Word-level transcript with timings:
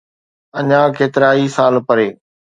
اڃا 0.59 0.81
ڪيترائي 0.97 1.45
سال 1.55 1.75
پري 1.87 2.07